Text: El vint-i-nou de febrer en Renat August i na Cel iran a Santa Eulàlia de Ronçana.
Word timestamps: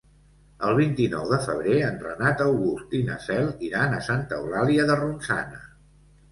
El 0.69 0.71
vint-i-nou 0.77 1.27
de 1.33 1.39
febrer 1.43 1.75
en 1.89 1.99
Renat 2.07 2.41
August 2.47 2.97
i 3.01 3.03
na 3.11 3.19
Cel 3.29 3.53
iran 3.71 3.97
a 4.01 4.03
Santa 4.09 4.41
Eulàlia 4.43 4.91
de 4.93 4.99
Ronçana. 5.05 5.65